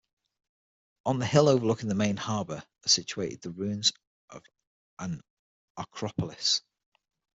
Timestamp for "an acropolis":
4.97-6.63